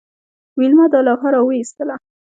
[0.57, 1.95] ویلما دا لوحه راویستله